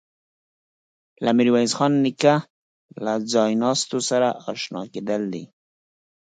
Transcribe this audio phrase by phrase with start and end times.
[1.23, 2.35] له میرویس خان نیکه
[3.03, 5.43] له ځایناستو سره آشنا کېدل دي.